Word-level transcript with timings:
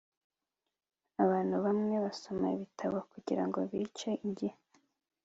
Abantu 1.23 1.55
bamwe 1.65 1.95
basoma 2.05 2.45
ibitabo 2.55 2.97
kugirango 3.11 3.59
bice 3.71 4.09
igihe 4.27 4.57